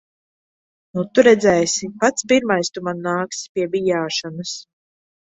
Nu 0.99 1.01
tu 1.17 1.23
redzēsi. 1.25 1.89
Pats 2.03 2.25
pirmais 2.31 2.71
tu 2.77 2.83
man 2.87 3.03
nāksi 3.09 3.51
pie 3.59 3.67
bijāšanas. 3.75 4.55